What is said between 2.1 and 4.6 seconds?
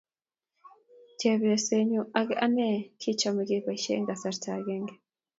ak anee kechome kebaishe eng kasarta